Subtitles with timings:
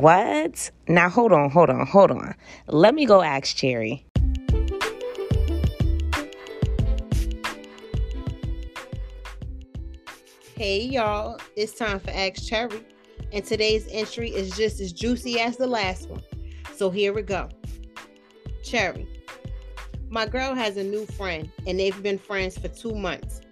[0.00, 0.70] What?
[0.88, 2.34] Now hold on, hold on, hold on.
[2.68, 4.06] Let me go ask Cherry.
[10.56, 12.82] Hey y'all, it's time for Ask Cherry,
[13.30, 16.22] and today's entry is just as juicy as the last one.
[16.74, 17.50] So here we go.
[18.62, 19.06] Cherry,
[20.08, 23.42] my girl has a new friend, and they've been friends for two months.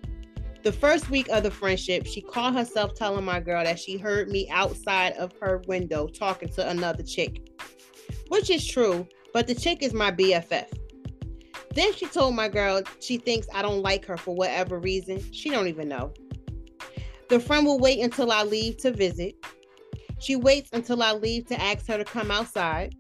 [0.69, 4.29] The first week of the friendship, she called herself telling my girl that she heard
[4.29, 7.41] me outside of her window talking to another chick,
[8.29, 10.67] which is true, but the chick is my BFF.
[11.75, 15.23] Then she told my girl she thinks I don't like her for whatever reason.
[15.33, 16.13] She don't even know.
[17.31, 19.37] The friend will wait until I leave to visit.
[20.19, 22.95] She waits until I leave to ask her to come outside.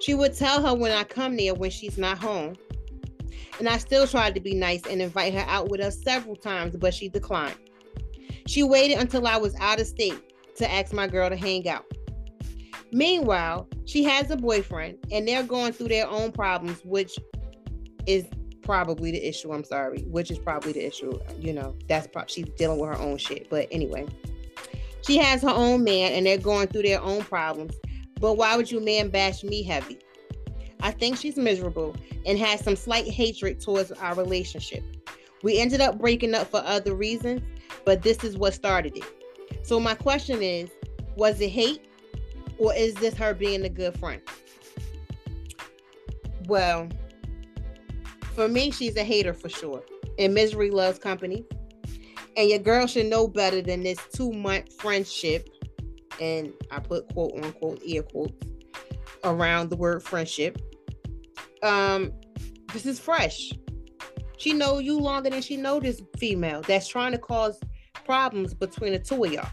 [0.00, 2.56] She would tell her when I come near when she's not home.
[3.58, 6.76] And I still tried to be nice and invite her out with us several times,
[6.76, 7.56] but she declined.
[8.46, 11.84] She waited until I was out of state to ask my girl to hang out.
[12.92, 17.18] Meanwhile, she has a boyfriend and they're going through their own problems, which
[18.06, 18.24] is
[18.62, 19.52] probably the issue.
[19.52, 21.18] I'm sorry, which is probably the issue.
[21.38, 23.48] You know, that's probably she's dealing with her own shit.
[23.50, 24.06] But anyway,
[25.02, 27.74] she has her own man and they're going through their own problems.
[28.20, 29.98] But why would you man bash me heavy?
[30.80, 34.84] I think she's miserable and has some slight hatred towards our relationship.
[35.42, 37.42] We ended up breaking up for other reasons,
[37.84, 39.04] but this is what started it.
[39.62, 40.70] So my question is,
[41.16, 41.86] was it hate
[42.58, 44.22] or is this her being a good friend?
[46.46, 46.88] Well,
[48.34, 49.82] for me, she's a hater for sure.
[50.18, 51.44] And misery loves company.
[52.36, 55.48] And your girl should know better than this two month friendship.
[56.20, 58.32] And I put quote unquote ear quotes
[59.24, 60.58] around the word friendship.
[61.62, 62.12] Um,
[62.72, 63.52] this is fresh.
[64.36, 67.58] She know you longer than she know this female that's trying to cause
[68.04, 69.48] problems between the two of y'all.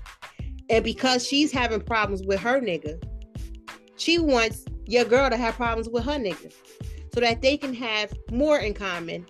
[0.69, 3.01] And because she's having problems with her nigga,
[3.97, 6.53] she wants your girl to have problems with her nigga
[7.13, 9.25] so that they can have more in common.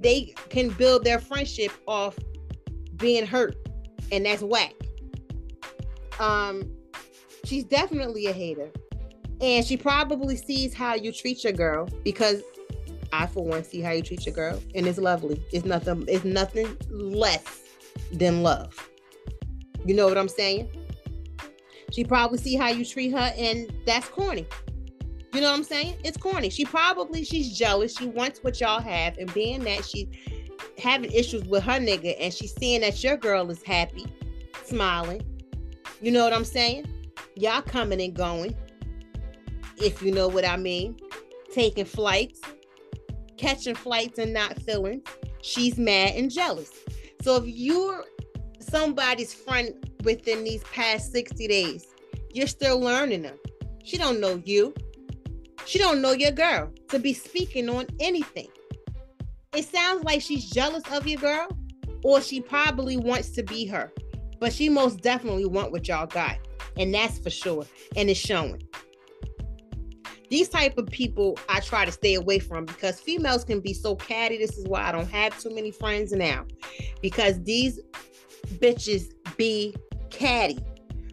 [0.00, 2.18] They can build their friendship off
[2.96, 3.56] being hurt,
[4.12, 4.74] and that's whack.
[6.18, 6.72] Um,
[7.44, 8.70] she's definitely a hater,
[9.40, 12.42] and she probably sees how you treat your girl because
[13.12, 15.42] I, for one, see how you treat your girl, and it's lovely.
[15.52, 16.04] It's nothing.
[16.08, 17.62] It's nothing less
[18.12, 18.88] than love.
[19.84, 20.68] You know what I'm saying?
[21.92, 24.46] She probably see how you treat her, and that's corny.
[25.32, 25.96] You know what I'm saying?
[26.02, 26.50] It's corny.
[26.50, 27.96] She probably she's jealous.
[27.96, 30.08] She wants what y'all have, and being that she's
[30.78, 34.06] having issues with her nigga, and she's seeing that your girl is happy,
[34.64, 35.22] smiling.
[36.00, 36.86] You know what I'm saying?
[37.36, 38.56] Y'all coming and going,
[39.82, 40.96] if you know what I mean.
[41.52, 42.40] Taking flights,
[43.36, 45.02] catching flights and not feeling.
[45.42, 46.70] She's mad and jealous.
[47.22, 48.04] So if you're
[48.60, 49.72] somebody's friend
[50.04, 51.86] within these past 60 days,
[52.32, 53.38] you're still learning them.
[53.84, 54.74] She don't know you.
[55.64, 58.48] She don't know your girl to be speaking on anything.
[59.54, 61.48] It sounds like she's jealous of your girl,
[62.04, 63.92] or she probably wants to be her.
[64.38, 66.36] But she most definitely want what y'all got.
[66.76, 67.64] And that's for sure.
[67.96, 68.62] And it's showing.
[70.28, 73.96] These type of people I try to stay away from because females can be so
[73.96, 74.38] catty.
[74.38, 76.44] This is why I don't have too many friends now.
[77.00, 77.80] Because these
[78.58, 79.74] bitches be
[80.10, 80.58] catty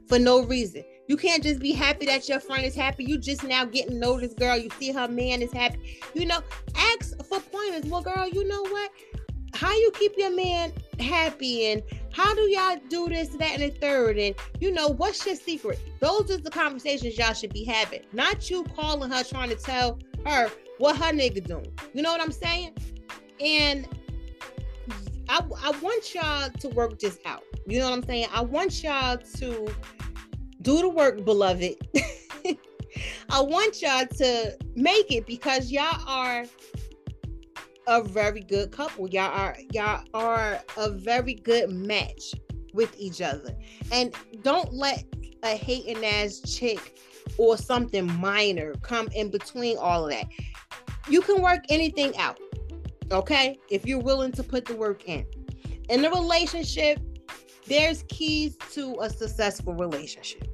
[0.08, 0.84] for no reason.
[1.08, 3.04] You can't just be happy that your friend is happy.
[3.04, 4.58] You just now getting this girl.
[4.58, 6.00] You see her man is happy.
[6.14, 6.40] You know,
[6.76, 7.86] ask for pointers.
[7.86, 8.90] Well, girl, you know what?
[9.54, 13.70] How you keep your man happy and how do y'all do this, that, and the
[13.70, 14.18] third?
[14.18, 15.80] And you know, what's your secret?
[16.00, 18.02] Those are the conversations y'all should be having.
[18.14, 21.72] Not you calling her trying to tell her what her nigga doing.
[21.94, 22.76] You know what I'm saying?
[23.40, 23.88] And
[25.28, 27.44] I, I want y'all to work this out.
[27.66, 28.28] You know what I'm saying?
[28.32, 29.74] I want y'all to
[30.62, 31.76] do the work, beloved.
[33.30, 36.46] I want y'all to make it because y'all are
[37.88, 39.08] a very good couple.
[39.10, 42.34] Y'all are y'all are a very good match
[42.74, 43.56] with each other.
[43.92, 45.04] And don't let
[45.44, 47.00] a hating ass chick
[47.38, 50.28] or something minor come in between all of that.
[51.08, 52.40] You can work anything out.
[53.12, 53.60] Okay?
[53.70, 55.26] If you're willing to put the work in.
[55.90, 57.00] In a relationship,
[57.68, 60.48] there's keys to a successful relationship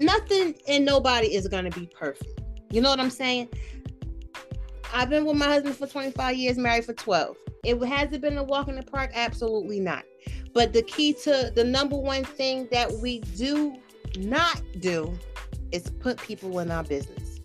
[0.00, 2.40] nothing and nobody is gonna be perfect.
[2.70, 3.48] You know what I'm saying?
[4.92, 7.36] I've been with my husband for 25 years, married for 12.
[7.64, 9.10] It has it been a walk in the park?
[9.14, 10.04] Absolutely not.
[10.54, 13.76] But the key to the number one thing that we do
[14.18, 15.16] not do
[15.72, 17.40] is put people in our business.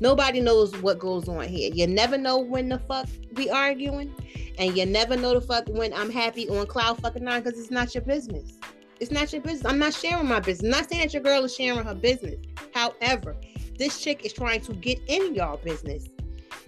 [0.00, 1.70] Nobody knows what goes on here.
[1.72, 4.12] You never know when the fuck we arguing,
[4.58, 7.70] and you never know the fuck when I'm happy on cloud fucking nine because it's
[7.70, 8.58] not your business.
[8.98, 9.64] It's not your business.
[9.64, 10.64] I'm not sharing my business.
[10.64, 12.36] I'm not saying that your girl is sharing her business.
[12.74, 13.36] However,
[13.78, 16.08] this chick is trying to get in y'all business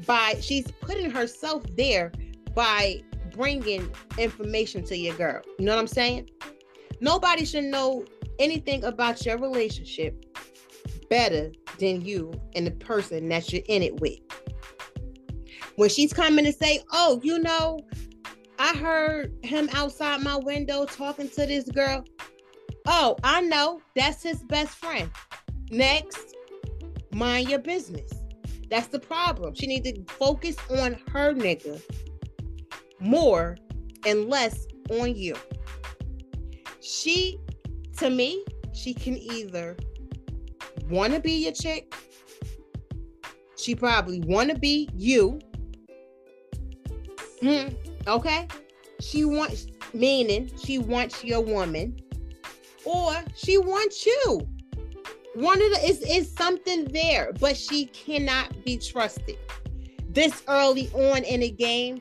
[0.07, 2.13] by she's putting herself there
[2.55, 3.03] by
[3.33, 5.43] bringing information to your girl.
[5.59, 6.31] You know what I'm saying?
[7.01, 8.05] Nobody should know
[8.39, 10.25] anything about your relationship
[11.11, 14.19] better than you and the person that you're in it with.
[15.77, 17.81] When she's coming to say, Oh, you know,
[18.59, 22.05] I heard him outside my window talking to this girl.
[22.87, 23.81] Oh, I know.
[23.97, 25.11] That's his best friend.
[25.71, 26.35] Next,
[27.13, 28.11] mind your business.
[28.71, 29.55] That's the problem.
[29.55, 31.81] She need to focus on her nigga
[33.01, 33.57] more
[34.07, 35.35] and less on you.
[36.81, 37.39] She,
[37.99, 39.77] to me, she can either
[40.91, 41.95] want to be your chick.
[43.57, 45.41] She probably want to be you.
[47.41, 47.69] Hmm.
[48.07, 48.49] Okay.
[49.01, 51.97] She wants, meaning she wants your woman,
[52.85, 54.47] or she wants you.
[55.35, 59.37] One of the is is something there, but she cannot be trusted.
[60.11, 62.01] This early on in the game,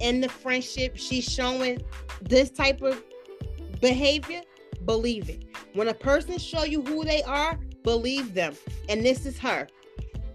[0.00, 1.82] in the friendship, she's showing
[2.22, 3.02] this type of
[3.80, 4.42] behavior.
[4.84, 5.44] Believe it.
[5.72, 8.54] When a person show you who they are, believe them.
[8.88, 9.66] And this is her.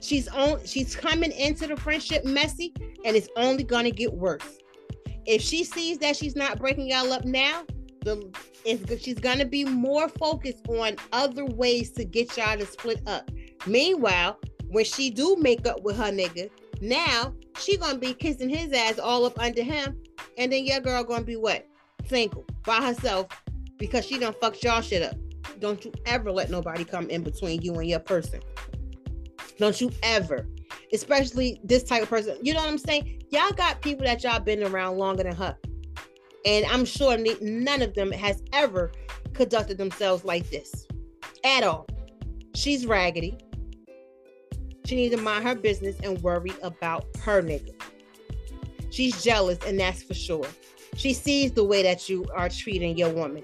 [0.02, 0.66] She's on.
[0.66, 2.74] She's coming into the friendship messy,
[3.06, 4.58] and it's only gonna get worse.
[5.26, 7.64] If she sees that she's not breaking y'all up now,
[8.04, 8.34] the
[8.66, 13.30] it's she's gonna be more focused on other ways to get y'all to split up.
[13.66, 14.40] Meanwhile,
[14.70, 16.50] when she do make up with her nigga,
[16.82, 19.98] now she gonna be kissing his ass all up under him,
[20.38, 21.68] and then your girl gonna be what?
[22.08, 23.28] Single by herself
[23.78, 25.16] because she done fucked y'all shit up.
[25.60, 28.42] Don't you ever let nobody come in between you and your person.
[29.58, 30.48] Don't you ever.
[30.92, 32.38] Especially this type of person.
[32.42, 33.24] You know what I'm saying?
[33.30, 35.58] Y'all got people that y'all been around longer than her.
[36.46, 38.92] And I'm sure none of them has ever
[39.34, 40.88] conducted themselves like this
[41.44, 41.88] at all.
[42.56, 43.38] She's raggedy.
[44.86, 47.74] She needs to mind her business and worry about her nigga.
[48.92, 50.48] She's jealous, and that's for sure.
[50.96, 53.44] She sees the way that you are treating your woman.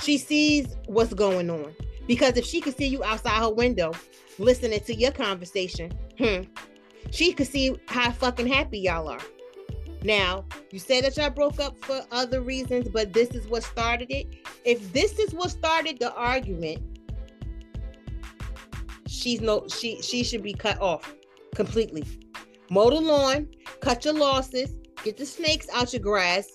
[0.00, 1.74] She sees what's going on.
[2.06, 3.92] Because if she could see you outside her window
[4.38, 6.42] listening to your conversation, hmm,
[7.10, 9.20] she could see how fucking happy y'all are.
[10.02, 14.10] Now, you say that y'all broke up for other reasons, but this is what started
[14.10, 14.26] it.
[14.64, 16.82] If this is what started the argument,
[19.06, 21.14] she's no she she should be cut off
[21.54, 22.04] completely.
[22.70, 23.48] Mow the lawn,
[23.80, 24.70] cut your losses,
[25.02, 26.48] get the snakes out your grass,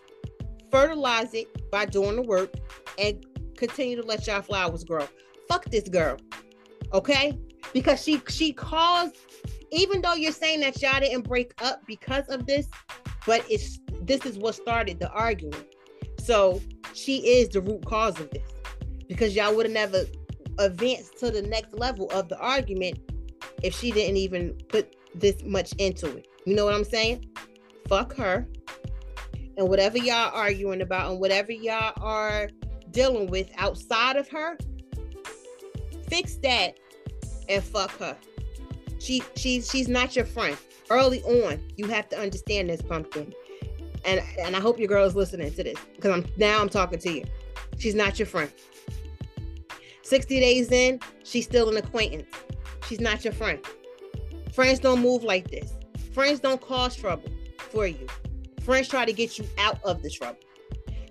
[0.69, 2.53] fertilize it by doing the work,
[2.97, 3.25] and
[3.57, 5.07] continue to let y'all flowers grow.
[5.47, 6.17] Fuck this girl.
[6.93, 7.37] Okay?
[7.73, 9.17] Because she she caused
[9.71, 12.67] even though you're saying that y'all didn't break up because of this,
[13.25, 15.65] but it's this is what started the argument.
[16.19, 16.61] So
[16.93, 18.47] she is the root cause of this
[19.07, 20.05] because y'all would have never
[20.57, 22.99] advanced to the next level of the argument
[23.63, 26.27] if she didn't even put this much into it.
[26.45, 27.25] You know what I'm saying?
[27.87, 28.47] Fuck her.
[29.57, 32.49] And whatever y'all arguing about and whatever y'all are
[32.91, 34.57] dealing with outside of her,
[36.07, 36.77] fix that
[37.49, 38.17] and fuck her.
[39.01, 40.55] She she's she's not your friend.
[40.91, 43.33] Early on, you have to understand this pumpkin.
[44.05, 46.99] And and I hope your girl is listening to this because I'm now I'm talking
[46.99, 47.23] to you.
[47.79, 48.51] She's not your friend.
[50.03, 52.27] 60 days in, she's still an acquaintance.
[52.87, 53.59] She's not your friend.
[54.53, 55.73] Friends don't move like this.
[56.13, 58.05] Friends don't cause trouble for you.
[58.63, 60.41] Friends try to get you out of the trouble.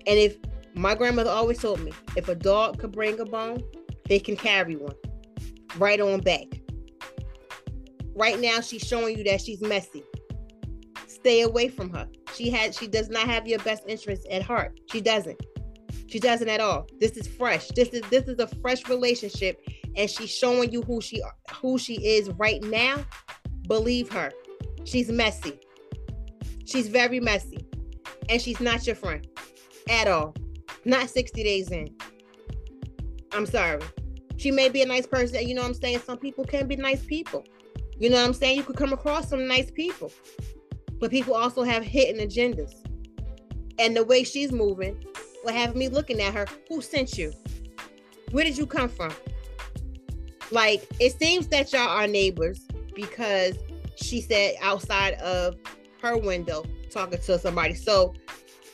[0.07, 0.37] And if
[0.75, 3.63] my grandmother always told me, if a dog could bring a bone,
[4.07, 4.95] they can carry one
[5.77, 6.60] right on back.
[8.15, 10.03] Right now, she's showing you that she's messy.
[11.07, 12.07] Stay away from her.
[12.33, 14.79] She had she does not have your best interest at heart.
[14.91, 15.39] She doesn't.
[16.07, 16.87] She doesn't at all.
[16.99, 17.69] This is fresh.
[17.69, 19.61] This is this is a fresh relationship,
[19.95, 21.21] and she's showing you who she
[21.61, 23.05] who she is right now.
[23.67, 24.31] Believe her.
[24.83, 25.59] She's messy.
[26.65, 27.65] She's very messy,
[28.29, 29.25] and she's not your friend
[29.89, 30.35] at all.
[30.85, 31.95] Not 60 days in.
[33.31, 33.81] I'm sorry.
[34.37, 35.47] She may be a nice person.
[35.47, 35.99] You know what I'm saying?
[35.99, 37.45] Some people can be nice people.
[38.01, 38.57] You know what I'm saying?
[38.57, 40.11] You could come across some nice people.
[40.99, 42.73] But people also have hidden agendas.
[43.77, 45.05] And the way she's moving,
[45.43, 46.47] will have me looking at her.
[46.67, 47.31] Who sent you?
[48.31, 49.13] Where did you come from?
[50.49, 52.65] Like, it seems that y'all are neighbors
[52.95, 53.55] because
[53.97, 55.57] she said outside of
[56.01, 57.75] her window talking to somebody.
[57.75, 58.15] So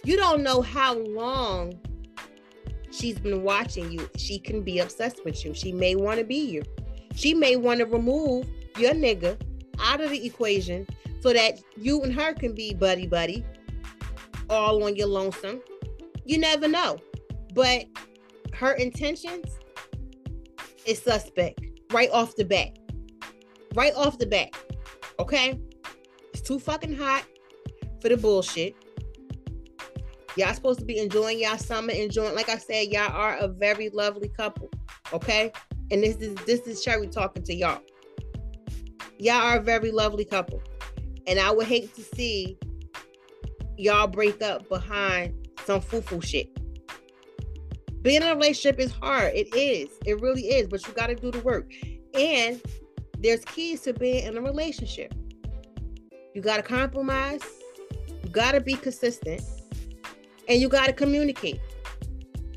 [0.06, 1.74] you don't know how long
[2.92, 4.10] she's been watching you.
[4.16, 5.54] She can be obsessed with you.
[5.54, 6.64] She may want to be you.
[7.14, 8.48] She may want to remove
[8.80, 9.40] your nigga
[9.80, 10.88] out of the equation
[11.20, 13.46] so that you and her can be buddy buddy
[14.50, 15.62] all on your lonesome
[16.28, 17.00] you never know.
[17.54, 17.86] But
[18.54, 19.58] her intentions
[20.86, 22.78] is suspect right off the bat.
[23.74, 24.50] Right off the bat.
[25.20, 25.60] Okay?
[26.34, 27.26] It's too fucking hot
[28.02, 28.76] for the bullshit.
[30.36, 33.90] Y'all supposed to be enjoying y'all summer, enjoying, like I said, y'all are a very
[33.90, 34.70] lovely couple.
[35.14, 35.52] Okay?
[35.90, 37.82] And this is this is Cherry talking to y'all.
[39.20, 40.62] Y'all are a very lovely couple.
[41.26, 42.58] And I would hate to see
[43.78, 46.50] y'all break up behind some foo-foo shit.
[48.02, 49.34] Being in a relationship is hard.
[49.34, 49.90] It is.
[50.06, 50.68] It really is.
[50.68, 51.72] But you got to do the work.
[52.14, 52.62] And
[53.20, 55.14] there's keys to being in a relationship.
[56.34, 57.42] You got to compromise.
[58.24, 59.42] You got to be consistent.
[60.48, 61.60] And you got to communicate.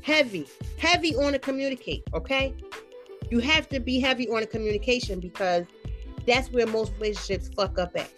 [0.03, 2.03] Heavy, heavy on the communicate.
[2.13, 2.55] Okay.
[3.29, 5.65] You have to be heavy on the communication because
[6.25, 8.09] that's where most relationships fuck up at.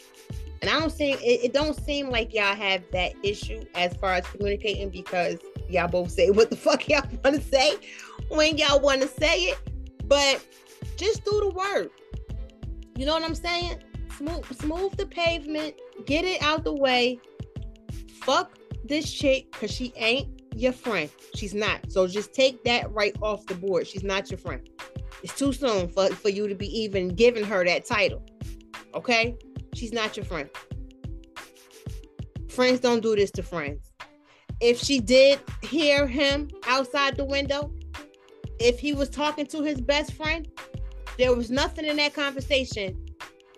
[0.61, 4.13] And I don't seem it, it don't seem like y'all have that issue as far
[4.13, 5.37] as communicating because
[5.69, 7.75] y'all both say what the fuck y'all want to say
[8.29, 9.57] when y'all want to say it.
[10.05, 10.45] But
[10.95, 11.91] just do the work.
[12.95, 13.83] You know what I'm saying?
[14.17, 17.19] Smooth, smooth the pavement, get it out the way.
[18.21, 21.09] Fuck this chick because she ain't your friend.
[21.35, 21.91] She's not.
[21.91, 23.87] So just take that right off the board.
[23.87, 24.69] She's not your friend.
[25.23, 28.23] It's too soon for, for you to be even giving her that title.
[28.93, 29.35] Okay?
[29.73, 30.49] She's not your friend.
[32.49, 33.91] Friends don't do this to friends.
[34.59, 37.73] If she did hear him outside the window,
[38.59, 40.47] if he was talking to his best friend,
[41.17, 43.05] there was nothing in that conversation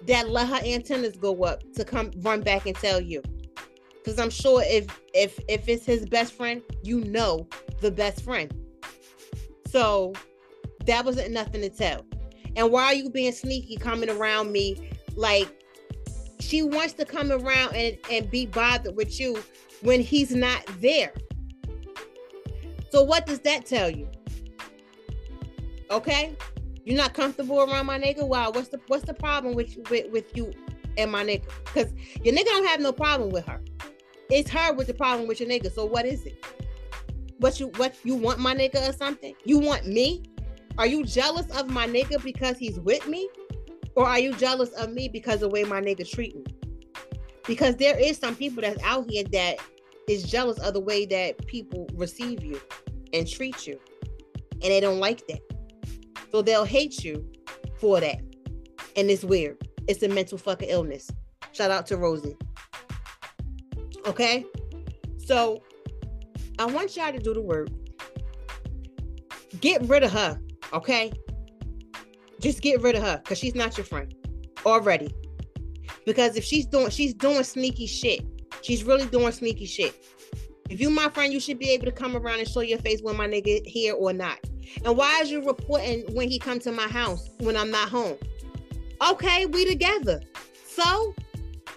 [0.08, 3.22] that let her antennas go up to come run back and tell you.
[3.94, 7.48] Because I'm sure if if if it's his best friend, you know
[7.82, 8.54] the best friend.
[9.68, 10.14] So
[10.86, 12.06] that wasn't nothing to tell.
[12.56, 15.50] And why are you being sneaky coming around me like
[16.40, 19.42] she wants to come around and, and be bothered with you
[19.82, 21.14] when he's not there.
[22.92, 24.10] So what does that tell you?
[25.92, 26.36] Okay?
[26.84, 28.28] You're not comfortable around my nigga?
[28.28, 30.54] Wow, what's the what's the problem with with, with you
[30.98, 31.50] and my nigga?
[31.66, 31.92] Because
[32.24, 33.62] your nigga don't have no problem with her.
[34.30, 35.74] It's her with the problem with your nigga.
[35.74, 36.44] So what is it?
[37.40, 39.36] What you what you want my nigga or something?
[39.46, 40.24] You want me?
[40.78, 43.30] Are you jealous of my nigga because he's with me?
[43.96, 46.44] Or are you jealous of me because of the way my nigga treat me?
[47.48, 49.60] Because there is some people that's out here that
[50.10, 52.60] is jealous of the way that people receive you
[53.14, 53.80] and treat you.
[54.52, 55.40] And they don't like that.
[56.32, 57.26] So they'll hate you
[57.80, 58.20] for that.
[58.98, 59.66] And it's weird.
[59.88, 61.10] It's a mental fucking illness.
[61.54, 62.36] Shout out to Rosie.
[64.06, 64.46] Okay?
[65.18, 65.64] So
[66.60, 67.70] I want y'all to do the work.
[69.62, 70.40] Get rid of her.
[70.74, 71.12] Okay?
[72.40, 74.14] Just get rid of her because she's not your friend
[74.66, 75.14] already.
[76.06, 78.26] Because if she's doing she's doing sneaky shit,
[78.62, 79.96] she's really doing sneaky shit.
[80.70, 83.02] If you my friend, you should be able to come around and show your face
[83.02, 84.40] when my nigga here or not.
[84.84, 88.18] And why is you reporting when he come to my house when I'm not home?
[89.10, 90.22] Okay, we together.
[90.66, 91.14] So,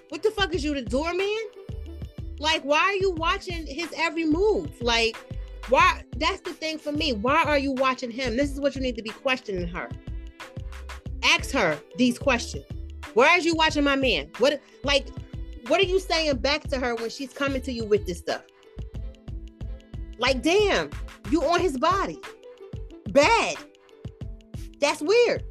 [0.08, 1.38] what the fuck is you the doorman?
[2.38, 4.80] Like, why are you watching his every move?
[4.80, 5.16] Like,
[5.68, 6.02] why?
[6.16, 7.12] That's the thing for me.
[7.12, 8.36] Why are you watching him?
[8.36, 9.88] This is what you need to be questioning her
[11.28, 12.64] ask her these questions.
[13.14, 14.30] Why are you watching my man?
[14.38, 15.06] What like
[15.66, 18.42] what are you saying back to her when she's coming to you with this stuff?
[20.18, 20.90] Like, damn,
[21.30, 22.18] you on his body.
[23.10, 23.56] Bad.
[24.80, 25.44] That's weird.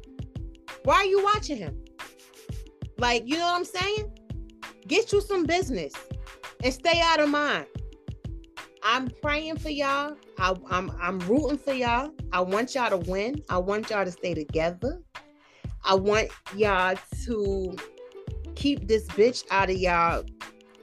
[0.84, 1.84] Why are you watching him?
[2.98, 4.12] Like, you know what I'm saying?
[4.86, 5.92] Get you some business
[6.64, 7.66] and stay out of mine.
[8.82, 10.16] I'm praying for y'all.
[10.38, 12.10] I, I'm I'm rooting for y'all.
[12.32, 13.42] I want y'all to win.
[13.48, 15.00] I want y'all to stay together.
[15.84, 17.76] I want y'all to
[18.54, 20.24] keep this bitch out of y'all.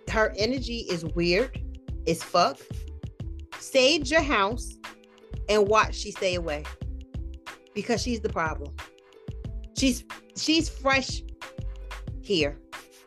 [0.10, 1.62] Her energy is weird.
[2.06, 2.60] It's fuck.
[3.60, 4.78] Sage your house
[5.50, 6.64] and watch she stay away.
[7.74, 8.74] Because she's the problem.
[9.78, 10.06] She's
[10.38, 11.24] she's fresh
[12.22, 12.58] here.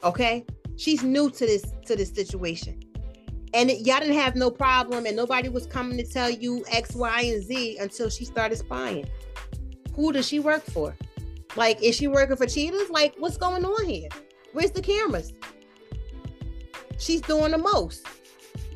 [0.05, 0.45] Okay?
[0.77, 2.81] She's new to this to this situation.
[3.55, 6.95] And it, y'all didn't have no problem, and nobody was coming to tell you X,
[6.95, 9.09] Y, and Z until she started spying.
[9.95, 10.97] Who does she work for?
[11.57, 12.91] Like, is she working for cheaters?
[12.91, 14.09] Like, what's going on here?
[14.53, 15.33] Where's the cameras?
[16.99, 18.07] She's doing the most.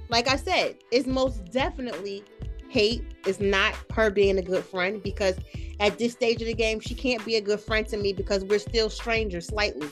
[0.09, 2.25] Like I said, it's most definitely
[2.69, 3.05] hate.
[3.26, 5.37] It's not her being a good friend because
[5.81, 8.45] at this stage of the game, she can't be a good friend to me because
[8.45, 9.88] we're still strangers slightly.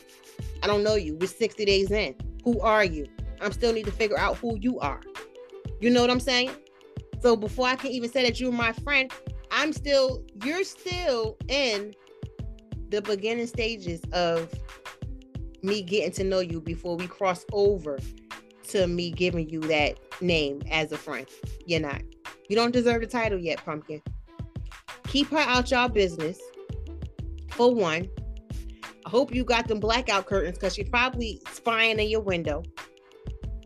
[0.63, 1.17] I don't know you.
[1.17, 2.15] We're 60 days in.
[2.45, 3.07] Who are you?
[3.41, 5.01] I'm still need to figure out who you are.
[5.81, 6.51] You know what I'm saying?
[7.21, 9.11] So before I can even say that you're my friend,
[9.51, 11.95] I'm still, you're still in
[12.89, 14.53] the beginning stages of
[15.63, 17.99] me getting to know you before we cross over
[18.69, 21.27] to me giving you that name as a friend.
[21.67, 22.03] You're not.
[22.49, 24.03] You don't deserve the title yet, pumpkin.
[25.09, 26.39] keep her out y'all business.
[27.51, 28.09] For one,
[29.05, 32.63] I hope you got them blackout curtains because she's probably spying in your window.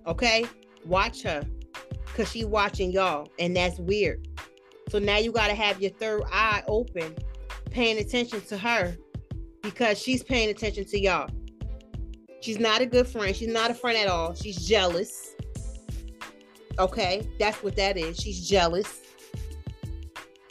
[0.06, 0.44] Okay,
[0.84, 1.42] watch her
[2.06, 4.28] because she watching y'all, and that's weird.
[4.90, 7.16] So now you got to have your third eye open,
[7.70, 8.96] paying attention to her
[9.62, 11.28] because she's paying attention to y'all.
[12.40, 13.34] She's not a good friend.
[13.34, 14.34] She's not a friend at all.
[14.34, 15.34] She's jealous.
[16.78, 18.18] Okay, that's what that is.
[18.18, 19.00] She's jealous.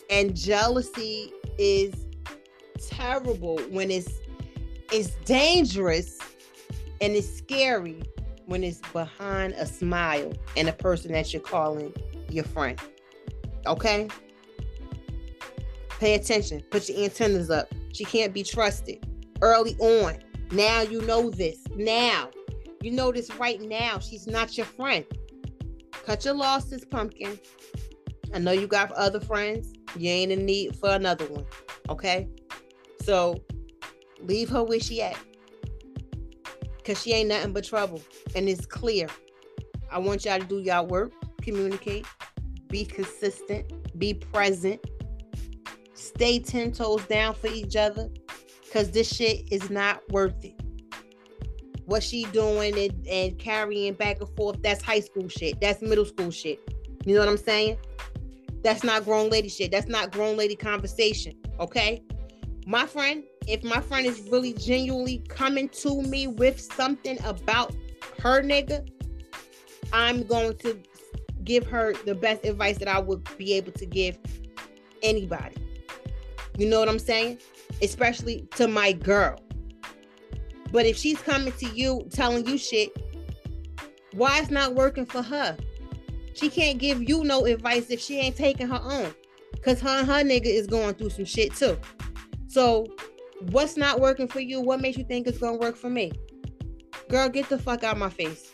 [0.10, 1.94] And jealousy is
[2.82, 4.10] terrible when it's
[4.92, 6.18] it's dangerous
[7.02, 8.02] and it's scary
[8.46, 11.94] when it's behind a smile and a person that you're calling
[12.30, 12.80] your friend.
[13.66, 14.08] Okay?
[16.00, 16.62] Pay attention.
[16.70, 17.72] Put your antennas up.
[17.94, 19.06] She can't be trusted.
[19.42, 20.18] Early on.
[20.52, 21.58] Now you know this.
[21.76, 22.30] Now.
[22.82, 24.00] You know this right now.
[24.00, 25.06] She's not your friend.
[26.06, 27.40] Cut your losses, pumpkin.
[28.34, 29.74] I know you got other friends.
[29.96, 31.46] You ain't in need for another one.
[31.90, 32.28] Okay?
[33.02, 33.42] So
[34.22, 35.18] leave her where she at.
[36.86, 38.02] Cause she ain't nothing but trouble.
[38.36, 39.08] And it's clear.
[39.92, 42.06] I want y'all to do y'all work, communicate,
[42.68, 44.84] be consistent, be present,
[45.94, 48.10] stay 10 toes down for each other.
[48.72, 50.60] Cause this shit is not worth it.
[51.86, 55.62] What she doing and, and carrying back and forth, that's high school shit.
[55.62, 56.60] That's middle school shit.
[57.06, 57.78] You know what I'm saying?
[58.64, 59.72] That's not grown lady shit.
[59.72, 61.34] That's not grown lady conversation.
[61.60, 62.02] Okay?
[62.66, 67.76] My friend, if my friend is really genuinely coming to me with something about
[68.20, 68.88] her nigga,
[69.92, 70.80] I'm going to
[71.44, 74.18] give her the best advice that I would be able to give
[75.02, 75.58] anybody.
[76.58, 77.40] You know what I'm saying?
[77.82, 79.40] Especially to my girl.
[80.72, 82.96] But if she's coming to you telling you shit,
[84.14, 85.58] why it's not working for her?
[86.34, 89.14] She can't give you no advice if she ain't taking her own.
[89.62, 91.78] Cause her and her nigga is going through some shit too.
[92.54, 92.86] So
[93.50, 94.62] what's not working for you?
[94.62, 96.12] What makes you think it's gonna work for me?
[97.10, 98.54] Girl, get the fuck out of my face.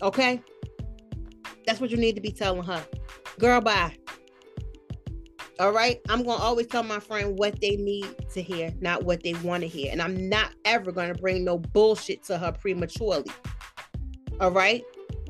[0.00, 0.40] Okay?
[1.66, 2.84] That's what you need to be telling her.
[3.38, 3.96] Girl, bye.
[5.58, 6.00] All right.
[6.08, 9.34] I'm going to always tell my friend what they need to hear, not what they
[9.34, 9.92] want to hear.
[9.92, 13.30] And I'm not ever going to bring no bullshit to her prematurely.
[14.40, 14.82] All right.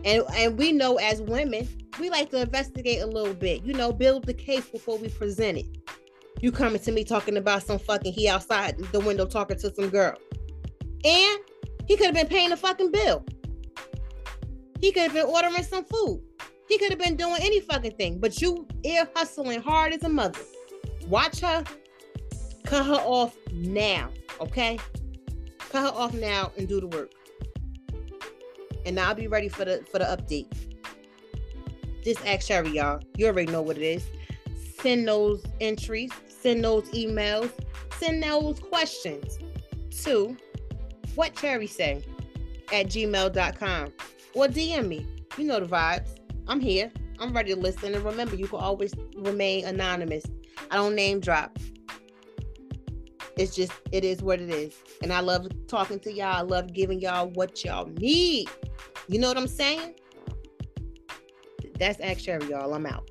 [0.04, 3.92] And, and we know as women, we like to investigate a little bit, you know,
[3.92, 5.79] build the case before we present it.
[6.40, 9.90] You coming to me talking about some fucking he outside the window talking to some
[9.90, 10.16] girl.
[11.04, 11.40] And
[11.86, 13.24] he could have been paying a fucking bill.
[14.80, 16.22] He could have been ordering some food.
[16.68, 18.18] He could have been doing any fucking thing.
[18.18, 20.40] But you ear hustling hard as a mother.
[21.08, 21.64] Watch her.
[22.64, 24.08] Cut her off now.
[24.40, 24.78] Okay?
[25.58, 27.12] Cut her off now and do the work.
[28.86, 30.46] And I'll be ready for the for the update.
[32.02, 33.00] Just ask Cherry, y'all.
[33.16, 34.06] You already know what it is.
[34.80, 37.50] Send those entries, send those emails,
[37.98, 39.38] send those questions
[40.02, 40.36] to
[41.14, 42.02] what Cherry say
[42.72, 43.92] at gmail.com
[44.34, 45.06] or DM me.
[45.36, 46.16] You know the vibes.
[46.48, 46.90] I'm here.
[47.18, 47.94] I'm ready to listen.
[47.94, 50.24] And remember, you can always remain anonymous.
[50.70, 51.58] I don't name drop.
[53.36, 54.74] It's just, it is what it is.
[55.02, 56.36] And I love talking to y'all.
[56.36, 58.48] I love giving y'all what y'all need.
[59.08, 59.94] You know what I'm saying?
[61.78, 62.74] That's Ask Cherry, y'all.
[62.74, 63.08] I'm out.